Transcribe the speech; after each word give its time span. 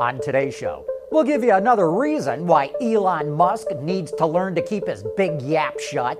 On 0.00 0.18
today's 0.20 0.54
show, 0.54 0.86
we'll 1.10 1.22
give 1.22 1.44
you 1.44 1.52
another 1.52 1.90
reason 1.92 2.46
why 2.46 2.72
Elon 2.80 3.30
Musk 3.30 3.66
needs 3.82 4.10
to 4.12 4.26
learn 4.26 4.54
to 4.54 4.62
keep 4.62 4.86
his 4.86 5.04
big 5.18 5.42
yap 5.42 5.78
shut. 5.78 6.18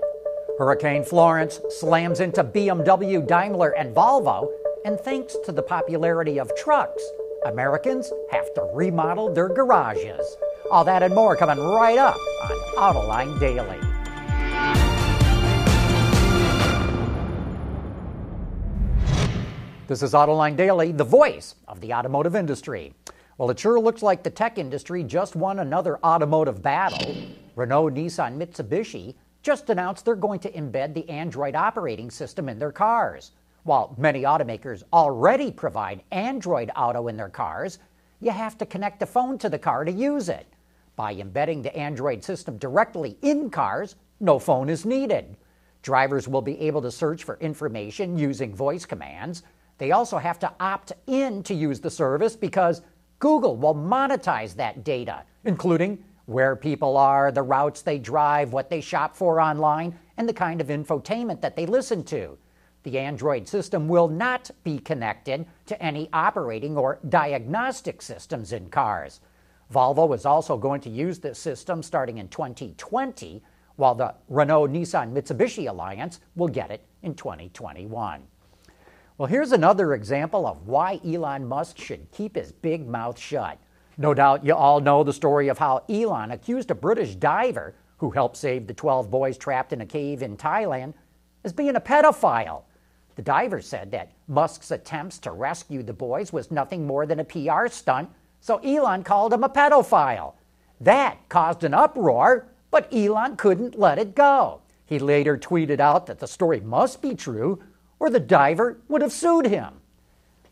Hurricane 0.59 1.03
Florence 1.03 1.59
slams 1.79 2.19
into 2.19 2.43
BMW, 2.43 3.27
Daimler, 3.27 3.71
and 3.71 3.95
Volvo, 3.95 4.47
and 4.85 4.99
thanks 4.99 5.35
to 5.45 5.51
the 5.51 5.63
popularity 5.63 6.39
of 6.39 6.55
trucks, 6.55 7.01
Americans 7.47 8.13
have 8.31 8.53
to 8.53 8.69
remodel 8.75 9.33
their 9.33 9.49
garages. 9.49 10.37
All 10.69 10.83
that 10.83 11.01
and 11.01 11.15
more 11.15 11.35
coming 11.35 11.57
right 11.57 11.97
up 11.97 12.17
on 12.77 12.93
Autoline 12.93 13.39
Daily. 13.39 13.79
This 19.87 20.03
is 20.03 20.13
Autoline 20.13 20.55
Daily, 20.55 20.91
the 20.91 21.03
voice 21.03 21.55
of 21.67 21.81
the 21.81 21.91
automotive 21.91 22.35
industry. 22.35 22.93
Well, 23.37 23.49
it 23.49 23.59
sure 23.59 23.79
looks 23.79 24.03
like 24.03 24.21
the 24.21 24.29
tech 24.29 24.59
industry 24.59 25.03
just 25.03 25.35
won 25.35 25.59
another 25.59 25.97
automotive 26.03 26.61
battle. 26.61 27.15
Renault, 27.55 27.89
Nissan, 27.91 28.37
Mitsubishi 28.37 29.15
just 29.41 29.69
announced 29.69 30.05
they're 30.05 30.15
going 30.15 30.39
to 30.41 30.51
embed 30.51 30.93
the 30.93 31.09
Android 31.09 31.55
operating 31.55 32.11
system 32.11 32.47
in 32.47 32.59
their 32.59 32.71
cars. 32.71 33.31
While 33.63 33.95
many 33.97 34.23
automakers 34.23 34.83
already 34.93 35.51
provide 35.51 36.03
Android 36.11 36.69
Auto 36.75 37.07
in 37.07 37.17
their 37.17 37.29
cars, 37.29 37.79
you 38.21 38.31
have 38.31 38.57
to 38.59 38.65
connect 38.65 39.01
a 39.01 39.05
phone 39.07 39.37
to 39.39 39.49
the 39.49 39.59
car 39.59 39.83
to 39.83 39.91
use 39.91 40.29
it. 40.29 40.45
By 40.95 41.13
embedding 41.13 41.63
the 41.63 41.75
Android 41.75 42.23
system 42.23 42.57
directly 42.57 43.17
in 43.23 43.49
cars, 43.49 43.95
no 44.19 44.37
phone 44.37 44.69
is 44.69 44.85
needed. 44.85 45.37
Drivers 45.81 46.27
will 46.27 46.41
be 46.41 46.59
able 46.61 46.81
to 46.83 46.91
search 46.91 47.23
for 47.23 47.37
information 47.39 48.17
using 48.17 48.55
voice 48.55 48.85
commands. 48.85 49.43
They 49.79 49.91
also 49.91 50.17
have 50.17 50.39
to 50.39 50.53
opt 50.59 50.93
in 51.07 51.41
to 51.43 51.53
use 51.53 51.79
the 51.79 51.89
service 51.89 52.35
because 52.35 52.83
Google 53.23 53.55
will 53.55 53.73
monetize 53.73 54.53
that 54.55 54.83
data, 54.83 55.23
including 55.45 56.03
where 56.25 56.57
people 56.57 56.97
are, 56.97 57.31
the 57.31 57.41
routes 57.41 57.81
they 57.81 57.97
drive, 57.97 58.51
what 58.51 58.69
they 58.69 58.81
shop 58.81 59.15
for 59.15 59.39
online, 59.39 59.97
and 60.17 60.27
the 60.27 60.33
kind 60.33 60.59
of 60.59 60.67
infotainment 60.67 61.39
that 61.39 61.55
they 61.55 61.65
listen 61.65 62.03
to. 62.03 62.37
The 62.83 62.99
Android 62.99 63.47
system 63.47 63.87
will 63.87 64.09
not 64.09 64.51
be 64.65 64.77
connected 64.77 65.45
to 65.67 65.81
any 65.81 66.09
operating 66.11 66.75
or 66.75 66.99
diagnostic 67.07 68.01
systems 68.01 68.51
in 68.51 68.67
cars. 68.67 69.21
Volvo 69.73 70.13
is 70.13 70.25
also 70.25 70.57
going 70.57 70.81
to 70.81 70.89
use 70.89 71.19
this 71.19 71.39
system 71.39 71.81
starting 71.81 72.17
in 72.17 72.27
2020, 72.27 73.41
while 73.77 73.95
the 73.95 74.13
Renault 74.27 74.67
Nissan 74.67 75.13
Mitsubishi 75.13 75.69
alliance 75.69 76.19
will 76.35 76.49
get 76.49 76.71
it 76.71 76.85
in 77.03 77.15
2021. 77.15 78.21
Well, 79.15 79.27
here's 79.27 79.51
another 79.51 79.93
example 79.93 80.47
of 80.47 80.65
why 80.65 80.99
Elon 81.05 81.47
Musk 81.47 81.77
should 81.77 82.11
keep 82.11 82.35
his 82.35 82.51
big 82.51 82.87
mouth 82.87 83.19
shut. 83.19 83.59
No 83.95 84.15
doubt 84.15 84.43
you 84.43 84.55
all 84.55 84.79
know 84.79 85.03
the 85.03 85.13
story 85.13 85.49
of 85.49 85.59
how 85.59 85.83
Elon 85.87 86.31
accused 86.31 86.71
a 86.71 86.75
British 86.75 87.13
diver 87.15 87.75
who 87.97 88.09
helped 88.09 88.37
save 88.37 88.65
the 88.65 88.73
12 88.73 89.11
boys 89.11 89.37
trapped 89.37 89.71
in 89.71 89.81
a 89.81 89.85
cave 89.85 90.23
in 90.23 90.35
Thailand 90.35 90.95
as 91.43 91.53
being 91.53 91.75
a 91.75 91.81
pedophile. 91.81 92.63
The 93.15 93.21
diver 93.21 93.61
said 93.61 93.91
that 93.91 94.13
Musk's 94.27 94.71
attempts 94.71 95.19
to 95.19 95.31
rescue 95.31 95.83
the 95.83 95.93
boys 95.93 96.33
was 96.33 96.49
nothing 96.49 96.87
more 96.87 97.05
than 97.05 97.19
a 97.19 97.23
PR 97.23 97.67
stunt, 97.67 98.09
so 98.41 98.57
Elon 98.57 99.03
called 99.03 99.31
him 99.31 99.43
a 99.43 99.49
pedophile. 99.49 100.33
That 100.81 101.17
caused 101.29 101.63
an 101.63 101.75
uproar, 101.75 102.47
but 102.71 102.91
Elon 102.91 103.35
couldn't 103.35 103.77
let 103.77 103.99
it 103.99 104.15
go. 104.15 104.61
He 104.87 104.97
later 104.97 105.37
tweeted 105.37 105.79
out 105.79 106.07
that 106.07 106.17
the 106.17 106.27
story 106.27 106.59
must 106.59 106.99
be 106.99 107.13
true, 107.13 107.61
or 107.99 108.09
the 108.09 108.19
diver 108.19 108.79
would 108.87 109.01
have 109.01 109.11
sued 109.11 109.45
him. 109.45 109.81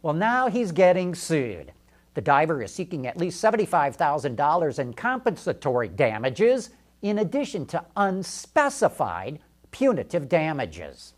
Well, 0.02 0.14
now 0.14 0.48
he's 0.50 0.72
getting 0.72 1.14
sued. 1.16 1.74
The 2.14 2.22
diver 2.22 2.62
is 2.62 2.74
seeking 2.74 3.08
at 3.08 3.18
least 3.18 3.44
$75,000 3.44 4.80
in 4.80 4.94
compensatory 4.94 5.88
damages, 5.88 6.72
in 7.02 7.20
addition 7.20 7.66
to 7.68 7.86
unspecified 7.96 9.40
punitive 9.72 10.28
damages. 10.28 11.14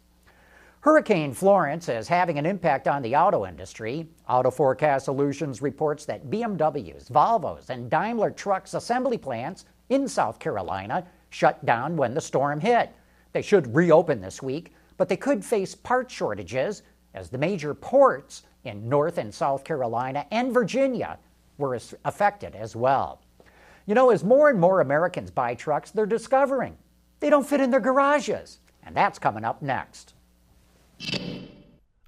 Hurricane 0.81 1.33
Florence 1.33 1.87
is 1.87 2.09
having 2.09 2.37
an 2.37 2.45
impact 2.45 2.89
on 2.89 3.01
the 3.01 3.15
auto 3.15 3.45
industry. 3.45 4.05
Auto 4.27 4.51
Forecast 4.51 5.05
Solutions 5.05 5.61
reports 5.61 6.05
that 6.05 6.29
BMWs, 6.29 7.09
Volvos, 7.09 7.69
and 7.69 7.89
Daimler 7.89 8.31
Trucks 8.31 8.73
assembly 8.73 9.17
plants 9.17 9.63
in 9.89 10.09
South 10.09 10.39
Carolina 10.39 11.07
shut 11.29 11.65
down 11.65 11.95
when 11.95 12.13
the 12.13 12.21
storm 12.21 12.59
hit. 12.59 12.91
They 13.31 13.41
should 13.41 13.73
reopen 13.73 14.19
this 14.19 14.43
week, 14.43 14.73
but 14.97 15.09
they 15.09 15.17
could 15.17 15.43
face 15.43 15.75
part 15.75 16.09
shortages 16.09 16.83
as 17.13 17.29
the 17.29 17.37
major 17.37 17.73
ports 17.73 18.43
in 18.63 18.89
North 18.89 19.17
and 19.17 19.33
South 19.33 19.63
Carolina 19.63 20.25
and 20.31 20.53
Virginia 20.53 21.19
were 21.57 21.79
affected 22.05 22.55
as 22.55 22.75
well. 22.75 23.21
You 23.85 23.95
know, 23.95 24.09
as 24.09 24.23
more 24.23 24.49
and 24.49 24.59
more 24.59 24.81
Americans 24.81 25.29
buy 25.31 25.55
trucks, 25.55 25.91
they're 25.91 26.05
discovering 26.05 26.77
they 27.19 27.29
don't 27.29 27.47
fit 27.47 27.61
in 27.61 27.71
their 27.71 27.79
garages. 27.79 28.59
And 28.85 28.97
that's 28.97 29.17
coming 29.17 29.45
up 29.45 29.61
next. 29.61 30.13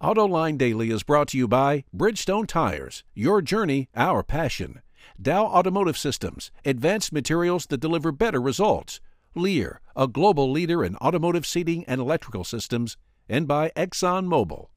AutoLine 0.01 0.57
Daily 0.57 0.91
is 0.91 1.03
brought 1.03 1.29
to 1.29 1.37
you 1.37 1.47
by 1.47 1.85
Bridgestone 1.95 2.47
Tires, 2.47 3.03
your 3.13 3.41
journey, 3.41 3.87
our 3.95 4.23
passion. 4.23 4.81
Dow 5.21 5.45
Automotive 5.45 5.97
Systems, 5.97 6.51
advanced 6.65 7.13
materials 7.13 7.67
that 7.67 7.79
deliver 7.79 8.11
better 8.11 8.41
results. 8.41 8.99
Lear, 9.35 9.81
a 9.95 10.07
global 10.07 10.49
leader 10.49 10.83
in 10.83 10.95
automotive 10.97 11.45
seating 11.45 11.83
and 11.85 11.99
electrical 11.99 12.43
systems, 12.43 12.97
and 13.27 13.47
by 13.47 13.71
ExxonMobil. 13.75 14.67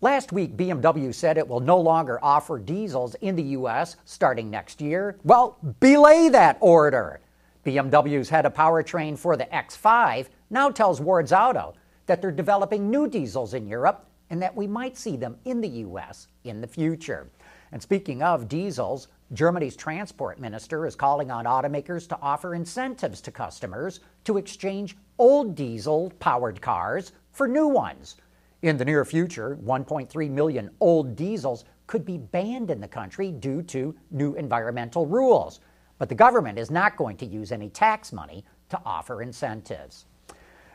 Last 0.00 0.32
week, 0.32 0.56
BMW 0.56 1.14
said 1.14 1.36
it 1.36 1.46
will 1.46 1.60
no 1.60 1.78
longer 1.78 2.18
offer 2.22 2.58
diesels 2.58 3.14
in 3.16 3.36
the 3.36 3.42
U.S. 3.42 3.96
starting 4.04 4.50
next 4.50 4.80
year. 4.80 5.18
Well, 5.24 5.58
belay 5.78 6.30
that 6.30 6.56
order. 6.60 7.20
BMW's 7.66 8.30
head 8.30 8.46
of 8.46 8.54
powertrain 8.54 9.18
for 9.18 9.36
the 9.36 9.44
X5 9.44 10.28
now 10.48 10.70
tells 10.70 11.00
Wards 11.00 11.32
Auto 11.32 11.74
that 12.06 12.22
they're 12.22 12.32
developing 12.32 12.90
new 12.90 13.06
diesels 13.06 13.52
in 13.52 13.68
Europe 13.68 14.06
and 14.30 14.40
that 14.40 14.56
we 14.56 14.66
might 14.66 14.96
see 14.96 15.16
them 15.16 15.36
in 15.44 15.60
the 15.60 15.68
U.S. 15.68 16.28
in 16.44 16.60
the 16.62 16.66
future. 16.66 17.30
And 17.70 17.82
speaking 17.82 18.22
of 18.22 18.48
diesels, 18.48 19.08
Germany's 19.32 19.76
transport 19.76 20.40
minister 20.40 20.86
is 20.86 20.96
calling 20.96 21.30
on 21.30 21.44
automakers 21.44 22.08
to 22.08 22.18
offer 22.20 22.52
incentives 22.52 23.20
to 23.20 23.30
customers 23.30 24.00
to 24.24 24.38
exchange 24.38 24.96
old 25.18 25.54
diesel 25.54 26.12
powered 26.18 26.60
cars 26.60 27.12
for 27.30 27.46
new 27.46 27.68
ones. 27.68 28.16
In 28.62 28.76
the 28.76 28.84
near 28.84 29.04
future, 29.04 29.56
1.3 29.64 30.30
million 30.30 30.68
old 30.80 31.14
diesels 31.14 31.64
could 31.86 32.04
be 32.04 32.18
banned 32.18 32.72
in 32.72 32.80
the 32.80 32.88
country 32.88 33.30
due 33.30 33.62
to 33.62 33.94
new 34.10 34.34
environmental 34.34 35.06
rules. 35.06 35.60
But 35.98 36.08
the 36.08 36.14
government 36.16 36.58
is 36.58 36.70
not 36.70 36.96
going 36.96 37.16
to 37.18 37.26
use 37.26 37.52
any 37.52 37.68
tax 37.70 38.12
money 38.12 38.44
to 38.70 38.80
offer 38.84 39.22
incentives. 39.22 40.06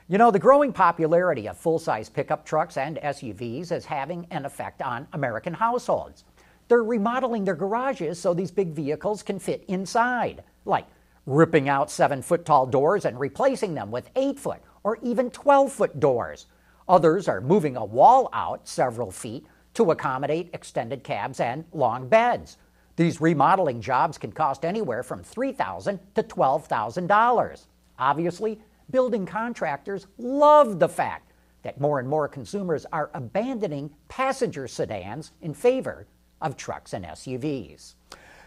You 0.07 0.17
know, 0.17 0.31
the 0.31 0.39
growing 0.39 0.71
popularity 0.71 1.47
of 1.49 1.57
full 1.57 1.79
size 1.79 2.09
pickup 2.09 2.45
trucks 2.45 2.77
and 2.77 2.97
SUVs 2.97 3.73
is 3.73 3.85
having 3.85 4.27
an 4.31 4.45
effect 4.45 4.81
on 4.81 5.07
American 5.11 5.53
households. 5.53 6.23
They're 6.67 6.83
remodeling 6.83 7.45
their 7.45 7.55
garages 7.55 8.19
so 8.19 8.33
these 8.33 8.51
big 8.51 8.69
vehicles 8.69 9.21
can 9.21 9.39
fit 9.39 9.63
inside, 9.67 10.43
like 10.65 10.87
ripping 11.25 11.69
out 11.69 11.91
seven 11.91 12.21
foot 12.21 12.45
tall 12.45 12.65
doors 12.65 13.05
and 13.05 13.19
replacing 13.19 13.73
them 13.73 13.91
with 13.91 14.09
eight 14.15 14.39
foot 14.39 14.61
or 14.83 14.97
even 15.01 15.29
12 15.31 15.71
foot 15.71 15.99
doors. 15.99 16.47
Others 16.87 17.27
are 17.27 17.41
moving 17.41 17.75
a 17.75 17.85
wall 17.85 18.29
out 18.33 18.67
several 18.67 19.11
feet 19.11 19.45
to 19.73 19.91
accommodate 19.91 20.49
extended 20.53 21.03
cabs 21.03 21.39
and 21.39 21.65
long 21.73 22.07
beds. 22.07 22.57
These 22.95 23.19
remodeling 23.19 23.81
jobs 23.81 24.17
can 24.17 24.31
cost 24.31 24.63
anywhere 24.63 25.03
from 25.03 25.23
$3,000 25.23 25.99
to 26.15 26.23
$12,000. 26.23 27.65
Obviously, 27.99 28.59
building 28.89 29.25
contractors 29.25 30.07
love 30.17 30.79
the 30.79 30.87
fact 30.87 31.31
that 31.63 31.81
more 31.81 31.99
and 31.99 32.07
more 32.07 32.27
consumers 32.27 32.85
are 32.93 33.09
abandoning 33.13 33.89
passenger 34.07 34.67
sedans 34.67 35.31
in 35.41 35.53
favor 35.53 36.05
of 36.45 36.55
trucks 36.55 36.93
and 36.93 37.03
SUVs. 37.03 37.95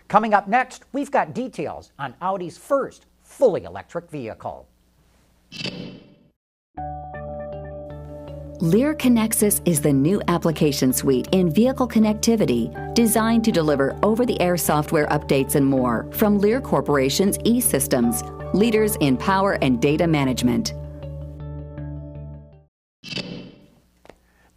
Coming 0.09 0.33
up 0.33 0.49
next, 0.49 0.85
we've 0.93 1.11
got 1.11 1.35
details 1.35 1.93
on 1.99 2.15
Audi's 2.23 2.57
first 2.57 3.05
fully 3.23 3.65
electric 3.65 4.11
vehicle. 4.11 4.67
Lear 8.61 8.95
Connexus 8.95 9.61
is 9.67 9.81
the 9.81 9.93
new 9.93 10.21
application 10.27 10.93
suite 10.93 11.29
in 11.31 11.49
vehicle 11.49 11.87
connectivity 11.87 12.73
designed 12.95 13.45
to 13.45 13.53
deliver 13.53 13.97
over 14.03 14.27
the 14.27 14.41
air 14.41 14.57
software 14.57 15.07
updates 15.09 15.55
and 15.55 15.65
more 15.65 16.09
from 16.11 16.39
Lear 16.39 16.61
Corporation's 16.61 17.39
e 17.45 17.61
systems, 17.61 18.25
leaders 18.55 18.97
in 18.97 19.17
power 19.17 19.59
and 19.63 19.81
data 19.81 20.09
management. 20.09 20.73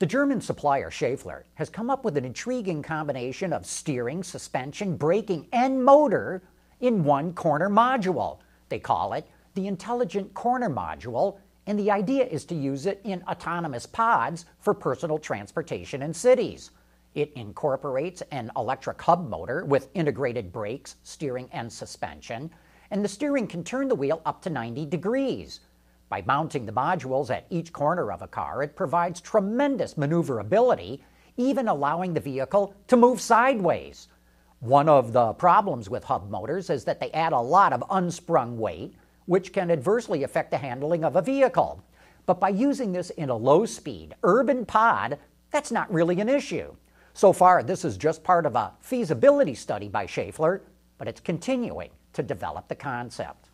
The 0.01 0.07
German 0.07 0.41
supplier 0.41 0.89
Schaeffler 0.89 1.43
has 1.53 1.69
come 1.69 1.91
up 1.91 2.03
with 2.03 2.17
an 2.17 2.25
intriguing 2.25 2.81
combination 2.81 3.53
of 3.53 3.67
steering, 3.67 4.23
suspension, 4.23 4.97
braking, 4.97 5.47
and 5.53 5.85
motor 5.85 6.41
in 6.79 7.03
one 7.03 7.33
corner 7.33 7.69
module. 7.69 8.39
They 8.69 8.79
call 8.79 9.13
it 9.13 9.27
the 9.53 9.67
Intelligent 9.67 10.33
Corner 10.33 10.71
Module, 10.71 11.37
and 11.67 11.77
the 11.77 11.91
idea 11.91 12.25
is 12.25 12.45
to 12.45 12.55
use 12.55 12.87
it 12.87 12.99
in 13.03 13.21
autonomous 13.27 13.85
pods 13.85 14.45
for 14.57 14.73
personal 14.73 15.19
transportation 15.19 16.01
in 16.01 16.15
cities. 16.15 16.71
It 17.13 17.31
incorporates 17.35 18.23
an 18.31 18.49
electric 18.57 18.99
hub 18.99 19.29
motor 19.29 19.65
with 19.65 19.89
integrated 19.93 20.51
brakes, 20.51 20.95
steering, 21.03 21.47
and 21.51 21.71
suspension, 21.71 22.49
and 22.89 23.05
the 23.05 23.07
steering 23.07 23.45
can 23.45 23.63
turn 23.63 23.87
the 23.87 23.93
wheel 23.93 24.23
up 24.25 24.41
to 24.41 24.49
90 24.49 24.83
degrees. 24.87 25.59
By 26.11 26.21
mounting 26.23 26.65
the 26.65 26.73
modules 26.73 27.29
at 27.29 27.45
each 27.49 27.71
corner 27.71 28.11
of 28.11 28.21
a 28.21 28.27
car, 28.27 28.61
it 28.63 28.75
provides 28.75 29.21
tremendous 29.21 29.97
maneuverability, 29.97 31.01
even 31.37 31.69
allowing 31.69 32.13
the 32.13 32.19
vehicle 32.19 32.75
to 32.87 32.97
move 32.97 33.21
sideways. 33.21 34.09
One 34.59 34.89
of 34.89 35.13
the 35.13 35.31
problems 35.31 35.89
with 35.89 36.03
hub 36.03 36.29
motors 36.29 36.69
is 36.69 36.83
that 36.83 36.99
they 36.99 37.11
add 37.11 37.31
a 37.31 37.39
lot 37.39 37.71
of 37.71 37.85
unsprung 37.89 38.57
weight, 38.57 38.93
which 39.25 39.53
can 39.53 39.71
adversely 39.71 40.23
affect 40.23 40.51
the 40.51 40.57
handling 40.57 41.05
of 41.05 41.15
a 41.15 41.21
vehicle. 41.21 41.81
But 42.25 42.41
by 42.41 42.49
using 42.49 42.91
this 42.91 43.11
in 43.11 43.29
a 43.29 43.35
low 43.37 43.65
speed 43.65 44.13
urban 44.21 44.65
pod, 44.65 45.17
that's 45.49 45.71
not 45.71 45.93
really 45.93 46.19
an 46.19 46.27
issue. 46.27 46.75
So 47.13 47.31
far, 47.31 47.63
this 47.63 47.85
is 47.85 47.95
just 47.95 48.21
part 48.21 48.45
of 48.45 48.57
a 48.57 48.73
feasibility 48.81 49.55
study 49.55 49.87
by 49.87 50.07
Schaeffler, 50.07 50.59
but 50.97 51.07
it's 51.07 51.21
continuing 51.21 51.91
to 52.11 52.21
develop 52.21 52.67
the 52.67 52.75
concept. 52.75 53.50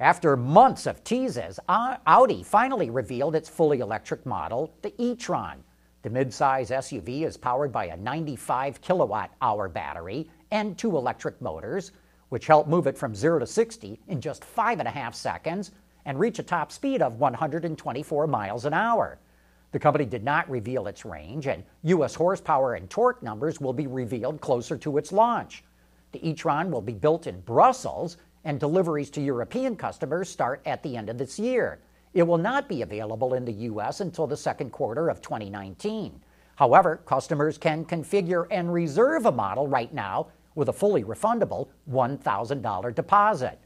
After 0.00 0.36
months 0.36 0.86
of 0.86 1.04
teases, 1.04 1.60
Audi 1.68 2.42
finally 2.42 2.90
revealed 2.90 3.36
its 3.36 3.48
fully 3.48 3.78
electric 3.78 4.26
model, 4.26 4.74
the 4.82 4.92
e-tron. 4.98 5.62
The 6.02 6.10
midsize 6.10 6.70
SUV 6.70 7.22
is 7.22 7.36
powered 7.36 7.70
by 7.70 7.86
a 7.86 7.96
95 7.96 8.80
kilowatt 8.80 9.30
hour 9.40 9.68
battery 9.68 10.28
and 10.50 10.76
two 10.76 10.96
electric 10.96 11.40
motors, 11.40 11.92
which 12.28 12.48
help 12.48 12.66
move 12.66 12.88
it 12.88 12.98
from 12.98 13.14
0 13.14 13.38
to 13.38 13.46
60 13.46 14.00
in 14.08 14.20
just 14.20 14.44
five 14.44 14.80
and 14.80 14.88
a 14.88 14.90
half 14.90 15.14
seconds 15.14 15.70
and 16.04 16.18
reach 16.18 16.40
a 16.40 16.42
top 16.42 16.72
speed 16.72 17.00
of 17.00 17.20
124 17.20 18.26
miles 18.26 18.64
an 18.64 18.74
hour. 18.74 19.18
The 19.70 19.78
company 19.78 20.04
did 20.04 20.24
not 20.24 20.50
reveal 20.50 20.88
its 20.88 21.04
range, 21.04 21.46
and 21.46 21.64
U.S. 21.84 22.14
horsepower 22.14 22.74
and 22.74 22.90
torque 22.90 23.22
numbers 23.22 23.60
will 23.60 23.72
be 23.72 23.86
revealed 23.86 24.40
closer 24.40 24.76
to 24.78 24.98
its 24.98 25.12
launch. 25.12 25.64
The 26.12 26.28
e-tron 26.28 26.70
will 26.70 26.82
be 26.82 26.94
built 26.94 27.26
in 27.26 27.40
Brussels, 27.40 28.16
and 28.44 28.60
deliveries 28.60 29.10
to 29.10 29.20
European 29.20 29.76
customers 29.76 30.28
start 30.28 30.60
at 30.66 30.82
the 30.82 30.96
end 30.96 31.08
of 31.08 31.18
this 31.18 31.38
year. 31.38 31.80
It 32.12 32.22
will 32.22 32.38
not 32.38 32.68
be 32.68 32.82
available 32.82 33.34
in 33.34 33.44
the 33.44 33.52
U.S. 33.52 34.00
until 34.00 34.26
the 34.26 34.36
second 34.36 34.70
quarter 34.70 35.08
of 35.08 35.20
2019. 35.20 36.20
However, 36.56 37.02
customers 37.04 37.58
can 37.58 37.84
configure 37.84 38.46
and 38.50 38.72
reserve 38.72 39.26
a 39.26 39.32
model 39.32 39.66
right 39.66 39.92
now 39.92 40.28
with 40.54 40.68
a 40.68 40.72
fully 40.72 41.02
refundable 41.02 41.68
$1,000 41.90 42.94
deposit. 42.94 43.58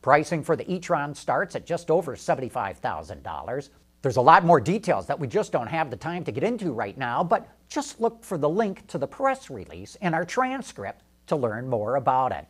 Pricing 0.00 0.42
for 0.42 0.56
the 0.56 0.68
e-tron 0.72 1.14
starts 1.14 1.54
at 1.54 1.64
just 1.64 1.90
over 1.90 2.16
$75,000. 2.16 3.68
There's 4.02 4.16
a 4.16 4.20
lot 4.20 4.44
more 4.44 4.60
details 4.60 5.06
that 5.06 5.20
we 5.20 5.28
just 5.28 5.52
don't 5.52 5.68
have 5.68 5.88
the 5.88 5.96
time 5.96 6.24
to 6.24 6.32
get 6.32 6.42
into 6.42 6.72
right 6.72 6.98
now, 6.98 7.22
but 7.22 7.48
just 7.68 8.00
look 8.00 8.24
for 8.24 8.36
the 8.36 8.48
link 8.48 8.84
to 8.88 8.98
the 8.98 9.06
press 9.06 9.48
release 9.48 9.94
in 10.02 10.12
our 10.12 10.24
transcript 10.24 11.04
to 11.28 11.36
learn 11.36 11.68
more 11.68 11.94
about 11.94 12.32
it. 12.32 12.46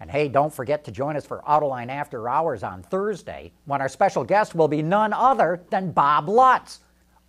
And 0.00 0.10
hey, 0.10 0.28
don't 0.28 0.52
forget 0.52 0.84
to 0.84 0.90
join 0.90 1.16
us 1.16 1.24
for 1.24 1.42
Autoline 1.48 1.88
After 1.88 2.28
Hours 2.28 2.62
on 2.62 2.82
Thursday 2.82 3.52
when 3.64 3.80
our 3.80 3.88
special 3.88 4.24
guest 4.24 4.54
will 4.54 4.68
be 4.68 4.82
none 4.82 5.12
other 5.12 5.62
than 5.70 5.92
Bob 5.92 6.28
Lutz. 6.28 6.80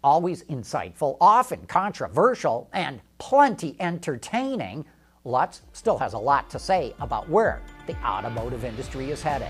Always 0.03 0.43
insightful, 0.43 1.17
often 1.19 1.65
controversial, 1.65 2.69
and 2.73 3.01
plenty 3.17 3.75
entertaining, 3.79 4.85
Lutz 5.23 5.61
still 5.73 5.97
has 5.97 6.13
a 6.13 6.17
lot 6.17 6.49
to 6.49 6.59
say 6.59 6.93
about 6.99 7.27
where 7.29 7.61
the 7.87 7.95
automotive 8.05 8.63
industry 8.63 9.11
is 9.11 9.21
headed. 9.21 9.49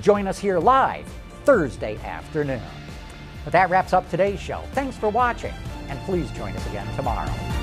Join 0.00 0.26
us 0.26 0.38
here 0.38 0.58
live 0.58 1.06
Thursday 1.44 1.96
afternoon. 1.98 2.62
But 3.44 3.52
that 3.52 3.70
wraps 3.70 3.92
up 3.92 4.08
today's 4.10 4.40
show. 4.40 4.62
Thanks 4.72 4.96
for 4.96 5.08
watching, 5.08 5.54
and 5.88 5.98
please 6.00 6.30
join 6.32 6.54
us 6.54 6.66
again 6.68 6.86
tomorrow. 6.96 7.59